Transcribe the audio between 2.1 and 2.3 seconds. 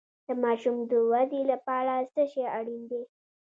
څه